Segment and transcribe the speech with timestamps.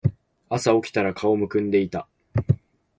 [0.49, 2.07] 朝起きたら顔浮腫んでいた